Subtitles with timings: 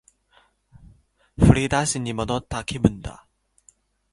[1.37, 3.27] 振り出しに戻った気分だ